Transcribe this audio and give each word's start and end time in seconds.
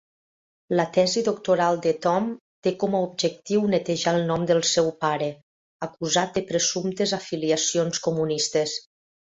La 0.77 0.85
tesi 0.93 1.21
doctoral 1.27 1.75
de 1.83 1.93
Tom 2.05 2.31
té 2.69 2.73
com 2.85 2.95
a 2.95 3.03
objectiu 3.09 3.69
netejar 3.75 4.15
el 4.21 4.27
nom 4.33 4.49
del 4.53 4.65
seu 4.73 4.91
pare, 5.07 5.31
acusat 5.91 6.35
de 6.41 6.47
presumptes 6.53 7.17
afiliacions 7.23 8.05
comunistes. 8.11 8.79